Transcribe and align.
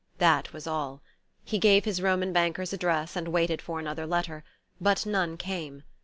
That 0.17 0.51
was 0.51 0.65
all. 0.65 1.03
He 1.43 1.59
gave 1.59 1.85
his 1.85 2.01
Roman 2.01 2.33
banker's 2.33 2.73
address, 2.73 3.15
and 3.15 3.27
waited 3.27 3.61
for 3.61 3.79
another 3.79 4.07
letter; 4.07 4.43
but 4.79 5.05
none 5.05 5.37
came. 5.37 5.83